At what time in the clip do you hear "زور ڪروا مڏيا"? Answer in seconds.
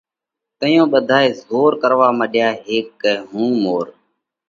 1.45-2.47